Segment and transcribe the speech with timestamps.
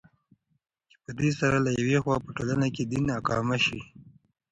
[0.89, 3.79] چې پدي سره له يوې خوا په ټولنه كې دين اقامه سي